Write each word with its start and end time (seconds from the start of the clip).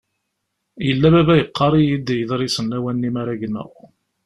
Yella 0.87 1.07
baba 1.13 1.33
yeqqar-iyi-d 1.37 2.07
iḍrisen 2.21 2.69
lawan-nni 2.71 3.09
mara 3.15 3.41
gneɣ. 3.41 3.69